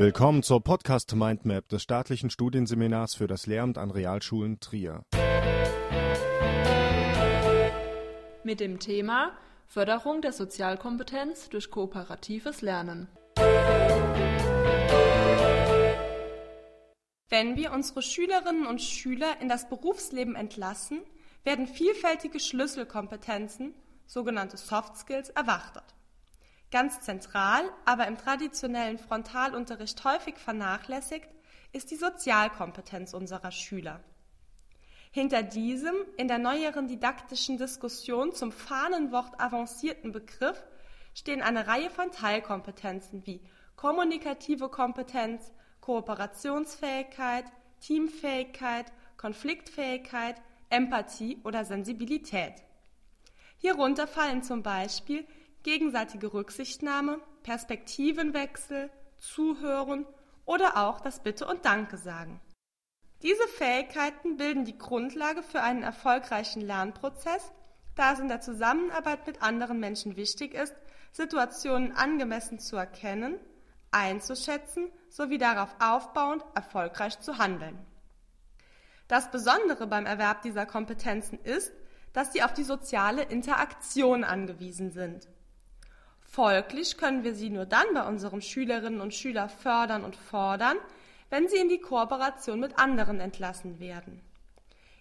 [0.00, 5.02] Willkommen zur Podcast Mindmap des staatlichen Studienseminars für das Lehramt an Realschulen Trier.
[8.44, 9.32] Mit dem Thema
[9.66, 13.08] Förderung der Sozialkompetenz durch kooperatives Lernen.
[17.28, 21.00] Wenn wir unsere Schülerinnen und Schüler in das Berufsleben entlassen,
[21.42, 23.74] werden vielfältige Schlüsselkompetenzen,
[24.06, 25.97] sogenannte Soft Skills, erwartet.
[26.70, 31.28] Ganz zentral, aber im traditionellen Frontalunterricht häufig vernachlässigt,
[31.72, 34.00] ist die Sozialkompetenz unserer Schüler.
[35.10, 40.62] Hinter diesem in der neueren didaktischen Diskussion zum Fahnenwort avancierten Begriff
[41.14, 43.40] stehen eine Reihe von Teilkompetenzen wie
[43.76, 47.46] kommunikative Kompetenz, Kooperationsfähigkeit,
[47.80, 50.36] Teamfähigkeit, Konfliktfähigkeit,
[50.68, 52.54] Empathie oder Sensibilität.
[53.56, 55.26] Hierunter fallen zum Beispiel
[55.68, 58.88] gegenseitige Rücksichtnahme, Perspektivenwechsel,
[59.18, 60.06] Zuhören
[60.46, 62.40] oder auch das Bitte und Danke sagen.
[63.20, 67.52] Diese Fähigkeiten bilden die Grundlage für einen erfolgreichen Lernprozess,
[67.96, 70.74] da es in der Zusammenarbeit mit anderen Menschen wichtig ist,
[71.12, 73.38] Situationen angemessen zu erkennen,
[73.90, 77.78] einzuschätzen sowie darauf aufbauend erfolgreich zu handeln.
[79.06, 81.74] Das Besondere beim Erwerb dieser Kompetenzen ist,
[82.14, 85.28] dass sie auf die soziale Interaktion angewiesen sind.
[86.30, 90.76] Folglich können wir sie nur dann bei unseren Schülerinnen und Schülern fördern und fordern,
[91.30, 94.20] wenn sie in die Kooperation mit anderen entlassen werden.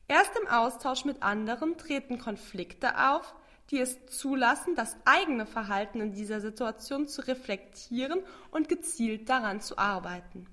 [0.08, 3.36] Erst im Austausch mit anderen treten Konflikte auf,
[3.70, 9.78] die es zulassen, das eigene Verhalten in dieser Situation zu reflektieren und gezielt daran zu
[9.78, 10.48] arbeiten.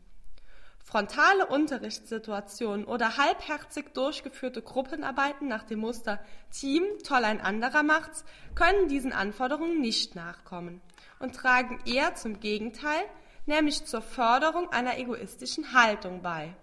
[0.94, 6.20] Frontale Unterrichtssituationen oder halbherzig durchgeführte Gruppenarbeiten nach dem Muster
[6.52, 10.80] Team, toll ein anderer macht's, können diesen Anforderungen nicht nachkommen
[11.18, 13.02] und tragen eher zum Gegenteil,
[13.44, 16.54] nämlich zur Förderung einer egoistischen Haltung bei.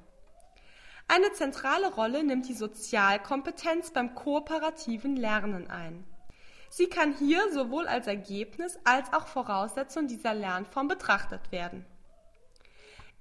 [1.09, 6.05] Eine zentrale Rolle nimmt die Sozialkompetenz beim kooperativen Lernen ein.
[6.69, 11.85] Sie kann hier sowohl als Ergebnis als auch Voraussetzung dieser Lernform betrachtet werden.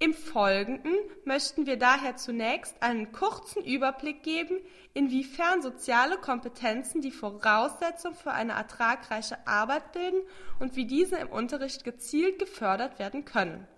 [0.03, 0.94] Im Folgenden
[1.27, 4.59] möchten wir daher zunächst einen kurzen Überblick geben,
[4.94, 10.22] inwiefern soziale Kompetenzen die Voraussetzung für eine ertragreiche Arbeit bilden
[10.59, 13.69] und wie diese im Unterricht gezielt gefördert werden können.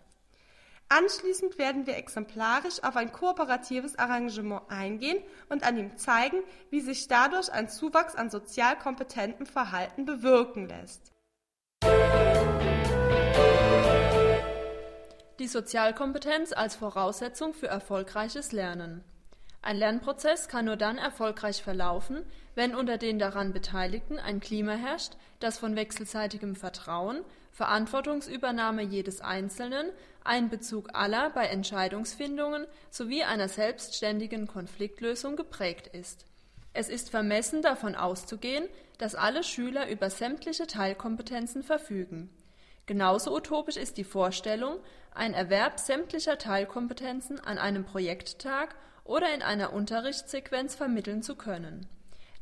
[0.89, 6.37] Anschließend werden wir exemplarisch auf ein kooperatives Arrangement eingehen und an ihm zeigen,
[6.71, 11.12] wie sich dadurch ein Zuwachs an sozial kompetentem Verhalten bewirken lässt.
[15.43, 19.03] Die Sozialkompetenz als Voraussetzung für erfolgreiches Lernen.
[19.61, 25.15] Ein Lernprozess kann nur dann erfolgreich verlaufen, wenn unter den daran Beteiligten ein Klima herrscht,
[25.41, 29.91] das von wechselseitigem Vertrauen, Verantwortungsübernahme jedes Einzelnen,
[30.23, 36.25] Einbezug aller bei Entscheidungsfindungen sowie einer selbstständigen Konfliktlösung geprägt ist.
[36.73, 42.31] Es ist vermessen davon auszugehen, dass alle Schüler über sämtliche Teilkompetenzen verfügen.
[42.87, 44.79] Genauso utopisch ist die Vorstellung,
[45.15, 51.87] ein Erwerb sämtlicher Teilkompetenzen an einem Projekttag oder in einer Unterrichtssequenz vermitteln zu können.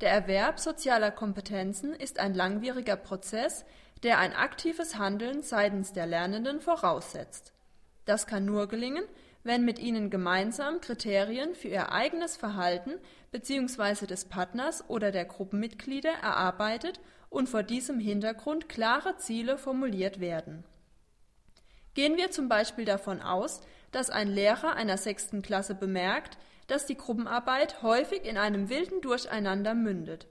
[0.00, 3.64] Der Erwerb sozialer Kompetenzen ist ein langwieriger Prozess,
[4.02, 7.52] der ein aktives Handeln seitens der Lernenden voraussetzt.
[8.06, 9.04] Das kann nur gelingen,
[9.42, 12.92] wenn mit ihnen gemeinsam Kriterien für ihr eigenes Verhalten
[13.30, 14.06] bzw.
[14.06, 17.00] des Partners oder der Gruppenmitglieder erarbeitet
[17.30, 20.64] und vor diesem Hintergrund klare Ziele formuliert werden.
[21.94, 26.96] Gehen wir zum Beispiel davon aus, dass ein Lehrer einer sechsten Klasse bemerkt, dass die
[26.96, 30.26] Gruppenarbeit häufig in einem wilden Durcheinander mündet.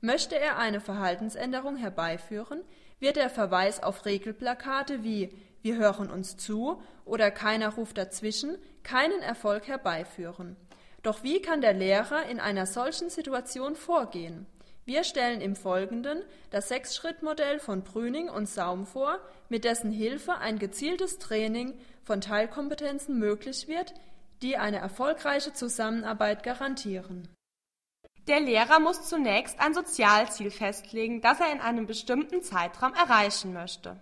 [0.00, 2.62] Möchte er eine Verhaltensänderung herbeiführen,
[2.98, 5.30] wird der Verweis auf Regelplakate wie
[5.62, 10.56] Wir hören uns zu oder Keiner ruft dazwischen keinen Erfolg herbeiführen.
[11.02, 14.46] Doch wie kann der Lehrer in einer solchen Situation vorgehen?
[14.86, 20.58] Wir stellen im Folgenden das Sechs-Schritt-Modell von Brüning und Saum vor, mit dessen Hilfe ein
[20.58, 23.94] gezieltes Training von Teilkompetenzen möglich wird,
[24.42, 27.30] die eine erfolgreiche Zusammenarbeit garantieren.
[28.26, 33.98] Der Lehrer muss zunächst ein Sozialziel festlegen, das er in einem bestimmten Zeitraum erreichen möchte.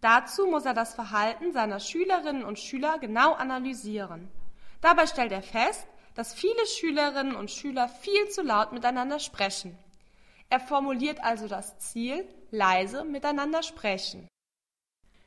[0.00, 4.30] Dazu muss er das Verhalten seiner Schülerinnen und Schüler genau analysieren.
[4.80, 9.78] Dabei stellt er fest, dass viele Schülerinnen und Schüler viel zu laut miteinander sprechen.
[10.50, 14.28] Er formuliert also das Ziel, leise miteinander sprechen.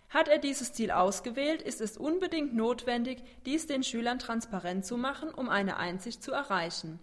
[0.10, 5.30] Hat er dieses Ziel ausgewählt, ist es unbedingt notwendig, dies den Schülern transparent zu machen,
[5.30, 7.00] um eine Einsicht zu erreichen.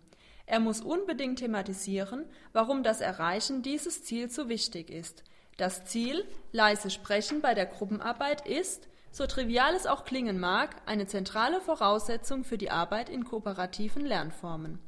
[0.47, 5.23] Er muss unbedingt thematisieren, warum das Erreichen dieses Ziels so wichtig ist.
[5.57, 11.07] Das Ziel, leise sprechen bei der Gruppenarbeit, ist, so trivial es auch klingen mag, eine
[11.07, 14.81] zentrale Voraussetzung für die Arbeit in kooperativen Lernformen.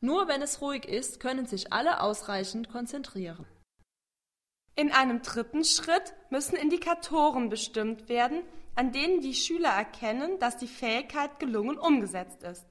[0.00, 3.46] Nur wenn es ruhig ist, können sich alle ausreichend konzentrieren.
[4.76, 8.42] In einem dritten Schritt müssen Indikatoren bestimmt werden,
[8.74, 12.66] an denen die Schüler erkennen, dass die Fähigkeit gelungen umgesetzt ist.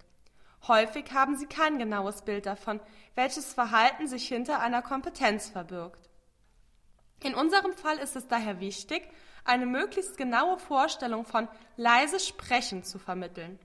[0.67, 2.79] Häufig haben sie kein genaues Bild davon,
[3.15, 6.09] welches Verhalten sich hinter einer Kompetenz verbirgt.
[7.21, 9.09] In unserem Fall ist es daher wichtig,
[9.45, 11.47] eine möglichst genaue Vorstellung von
[11.77, 13.59] leise Sprechen zu vermitteln.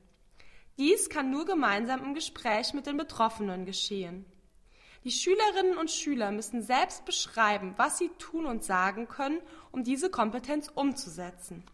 [0.78, 4.24] Dies kann nur gemeinsam im Gespräch mit den Betroffenen geschehen.
[5.02, 9.40] Die Schülerinnen und Schüler müssen selbst beschreiben, was sie tun und sagen können,
[9.72, 11.64] um diese Kompetenz umzusetzen.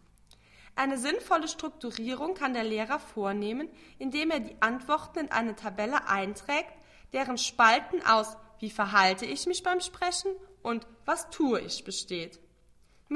[0.75, 3.69] Eine sinnvolle Strukturierung kann der Lehrer vornehmen,
[3.99, 6.73] indem er die Antworten in eine Tabelle einträgt,
[7.13, 10.31] deren Spalten aus wie verhalte ich mich beim Sprechen
[10.63, 12.39] und was tue ich besteht.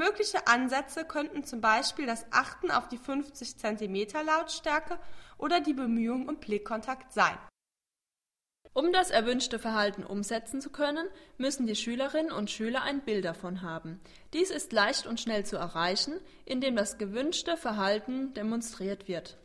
[0.00, 4.98] Mögliche Ansätze könnten zum Beispiel das Achten auf die 50 cm Lautstärke
[5.36, 7.36] oder die Bemühung um Blickkontakt sein.
[8.72, 11.06] Um das erwünschte Verhalten umsetzen zu können,
[11.36, 14.00] müssen die Schülerinnen und Schüler ein Bild davon haben.
[14.32, 19.36] Dies ist leicht und schnell zu erreichen, indem das gewünschte Verhalten demonstriert wird.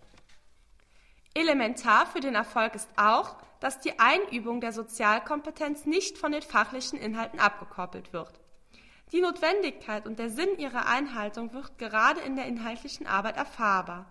[1.33, 6.97] Elementar für den Erfolg ist auch, dass die Einübung der Sozialkompetenz nicht von den fachlichen
[6.97, 8.39] Inhalten abgekoppelt wird.
[9.11, 14.05] Die Notwendigkeit und der Sinn ihrer Einhaltung wird gerade in der inhaltlichen Arbeit erfahrbar.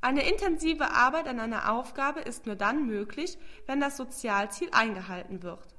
[0.00, 5.74] Eine intensive Arbeit an einer Aufgabe ist nur dann möglich, wenn das Sozialziel eingehalten wird.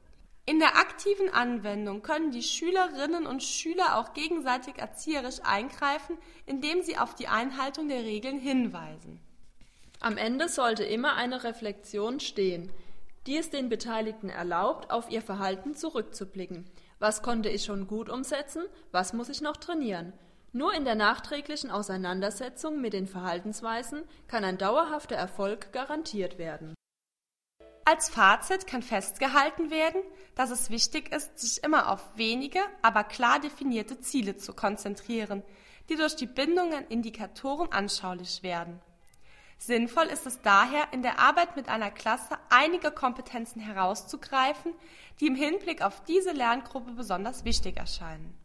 [0.47, 6.97] In der aktiven Anwendung können die Schülerinnen und Schüler auch gegenseitig erzieherisch eingreifen, indem sie
[6.97, 9.19] auf die Einhaltung der Regeln hinweisen.
[10.01, 12.71] Am Ende sollte immer eine Reflexion stehen,
[13.25, 16.65] die es den Beteiligten erlaubt, auf ihr Verhalten zurückzublicken.
[17.00, 18.63] Was konnte ich schon gut umsetzen?
[18.92, 20.13] Was muss ich noch trainieren?
[20.53, 26.74] Nur in der nachträglichen Auseinandersetzung mit den Verhaltensweisen kann ein dauerhafter Erfolg garantiert werden.
[27.83, 30.01] Als Fazit kann festgehalten werden,
[30.33, 35.44] dass es wichtig ist, sich immer auf wenige, aber klar definierte Ziele zu konzentrieren,
[35.89, 38.81] die durch die Bindung an Indikatoren anschaulich werden.
[39.57, 44.74] Sinnvoll ist es daher, in der Arbeit mit einer Klasse einige Kompetenzen herauszugreifen,
[45.19, 48.38] die im Hinblick auf diese Lerngruppe besonders wichtig erscheinen.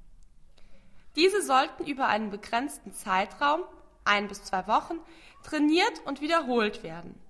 [1.16, 3.62] Diese sollten über einen begrenzten Zeitraum,
[4.04, 4.98] ein bis zwei Wochen,
[5.42, 7.20] trainiert und wiederholt werden.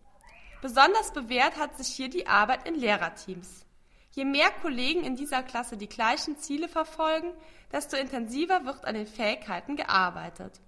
[0.61, 3.65] Besonders bewährt hat sich hier die Arbeit in Lehrerteams.
[4.13, 7.33] Je mehr Kollegen in dieser Klasse die gleichen Ziele verfolgen,
[7.73, 10.61] desto intensiver wird an den Fähigkeiten gearbeitet.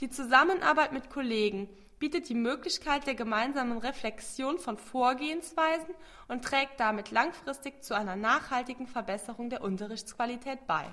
[0.00, 1.68] Die Zusammenarbeit mit Kollegen
[1.98, 5.94] bietet die Möglichkeit der gemeinsamen Reflexion von Vorgehensweisen
[6.28, 10.84] und trägt damit langfristig zu einer nachhaltigen Verbesserung der Unterrichtsqualität bei.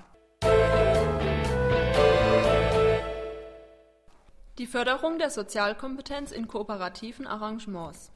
[4.58, 8.10] Die Förderung der Sozialkompetenz in kooperativen Arrangements.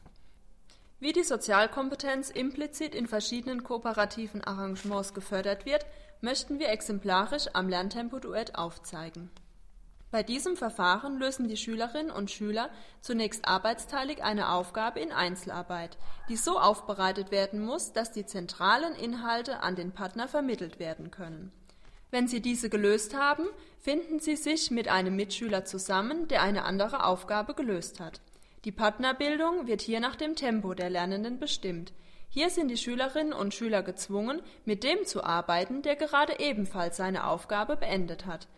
[0.98, 5.86] Wie die Sozialkompetenz implizit in verschiedenen kooperativen Arrangements gefördert wird,
[6.20, 9.30] möchten wir exemplarisch am Lerntempo-Duett aufzeigen.
[10.10, 12.68] Bei diesem Verfahren lösen die Schülerinnen und Schüler
[13.00, 15.96] zunächst arbeitsteilig eine Aufgabe in Einzelarbeit,
[16.28, 21.52] die so aufbereitet werden muss, dass die zentralen Inhalte an den Partner vermittelt werden können.
[22.10, 23.46] Wenn Sie diese gelöst haben,
[23.78, 28.20] finden Sie sich mit einem Mitschüler zusammen, der eine andere Aufgabe gelöst hat.
[28.64, 31.92] Die Partnerbildung wird hier nach dem Tempo der Lernenden bestimmt.
[32.28, 37.26] Hier sind die Schülerinnen und Schüler gezwungen, mit dem zu arbeiten, der gerade ebenfalls seine
[37.26, 38.48] Aufgabe beendet hat.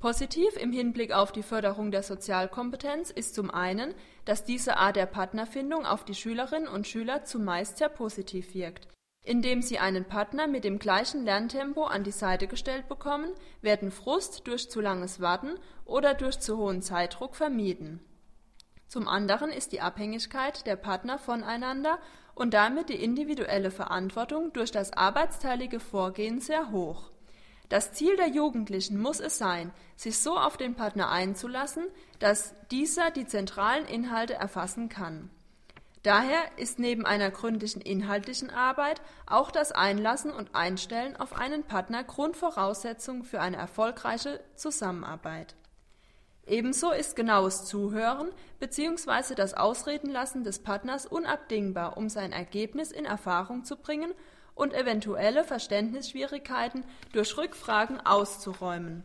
[0.00, 5.04] Positiv im Hinblick auf die Förderung der Sozialkompetenz ist zum einen, dass diese Art der
[5.04, 8.88] Partnerfindung auf die Schülerinnen und Schüler zumeist sehr positiv wirkt.
[9.22, 13.30] Indem sie einen Partner mit dem gleichen Lerntempo an die Seite gestellt bekommen,
[13.60, 18.00] werden Frust durch zu langes Warten oder durch zu hohen Zeitdruck vermieden.
[18.86, 21.98] Zum anderen ist die Abhängigkeit der Partner voneinander
[22.34, 27.10] und damit die individuelle Verantwortung durch das arbeitsteilige Vorgehen sehr hoch.
[27.70, 31.86] Das Ziel der Jugendlichen muss es sein, sich so auf den Partner einzulassen,
[32.18, 35.30] dass dieser die zentralen Inhalte erfassen kann.
[36.02, 42.02] Daher ist neben einer gründlichen inhaltlichen Arbeit auch das Einlassen und Einstellen auf einen Partner
[42.02, 45.54] Grundvoraussetzung für eine erfolgreiche Zusammenarbeit.
[46.46, 49.36] Ebenso ist genaues Zuhören bzw.
[49.36, 54.12] das Ausredenlassen des Partners unabdingbar, um sein Ergebnis in Erfahrung zu bringen
[54.60, 59.04] und eventuelle Verständnisschwierigkeiten durch Rückfragen auszuräumen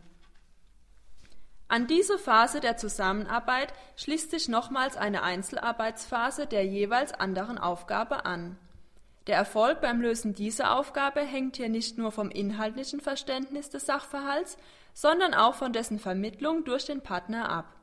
[1.68, 8.56] an diese Phase der Zusammenarbeit schließt sich nochmals eine Einzelarbeitsphase der jeweils anderen Aufgabe an.
[9.26, 14.56] Der Erfolg beim Lösen dieser Aufgabe hängt hier nicht nur vom inhaltlichen Verständnis des Sachverhalts,
[14.94, 17.74] sondern auch von dessen Vermittlung durch den Partner ab.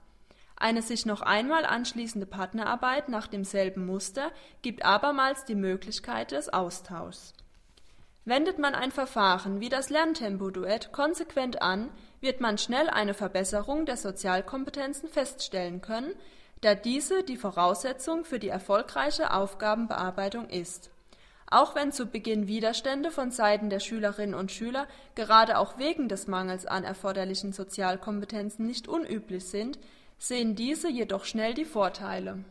[0.55, 7.33] Eine sich noch einmal anschließende Partnerarbeit nach demselben Muster gibt abermals die Möglichkeit des Austauschs.
[8.25, 11.89] Wendet man ein Verfahren wie das Lerntempo-Duett konsequent an,
[12.21, 16.13] wird man schnell eine Verbesserung der Sozialkompetenzen feststellen können,
[16.61, 20.89] da diese die Voraussetzung für die erfolgreiche Aufgabenbearbeitung ist.
[21.51, 26.25] Auch wenn zu Beginn Widerstände von Seiten der Schülerinnen und Schüler gerade auch wegen des
[26.27, 29.77] Mangels an erforderlichen Sozialkompetenzen nicht unüblich sind,
[30.17, 32.45] sehen diese jedoch schnell die Vorteile.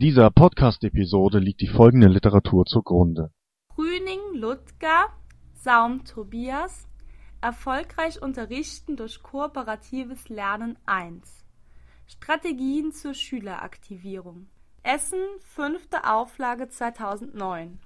[0.00, 3.32] Dieser Podcast-Episode liegt die folgende Literatur zugrunde:
[3.74, 5.08] Grüning Ludger,
[5.54, 6.86] Saum Tobias,
[7.40, 11.44] Erfolgreich unterrichten durch kooperatives Lernen 1.
[12.06, 14.46] Strategien zur Schüleraktivierung.
[14.84, 17.80] Essen, fünfte Auflage 2009.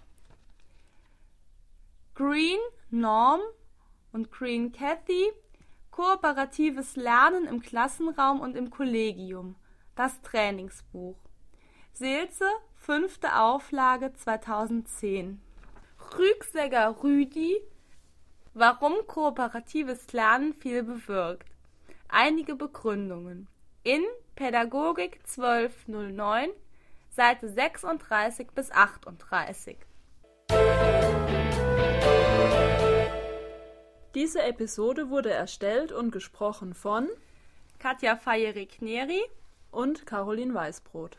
[2.14, 2.58] Green,
[2.90, 3.40] Norm
[4.12, 5.32] und Green Cathy,
[5.90, 9.56] Kooperatives Lernen im Klassenraum und im Kollegium.
[9.94, 11.21] Das Trainingsbuch.
[11.94, 15.42] Seelze, fünfte Auflage 2010.
[16.18, 17.60] Rügsegger Rüdi,
[18.54, 21.48] Warum kooperatives Lernen viel bewirkt.
[22.08, 23.46] Einige Begründungen.
[23.82, 24.02] In
[24.36, 26.50] Pädagogik 1209,
[27.10, 29.76] Seite 36 bis 38.
[34.14, 37.08] Diese Episode wurde erstellt und gesprochen von
[37.78, 39.22] Katja Fayeri-Kneri
[39.70, 41.18] und Caroline Weißbrot.